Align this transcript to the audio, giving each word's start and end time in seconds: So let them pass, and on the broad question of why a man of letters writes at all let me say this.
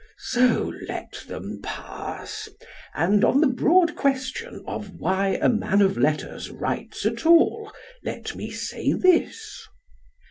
So 0.17 0.73
let 0.87 1.23
them 1.27 1.59
pass, 1.61 2.49
and 2.95 3.23
on 3.23 3.39
the 3.39 3.45
broad 3.45 3.95
question 3.95 4.63
of 4.65 4.93
why 4.99 5.37
a 5.39 5.47
man 5.47 5.79
of 5.79 5.95
letters 5.95 6.49
writes 6.49 7.05
at 7.05 7.23
all 7.23 7.71
let 8.03 8.35
me 8.35 8.49
say 8.49 8.93
this. 8.93 9.67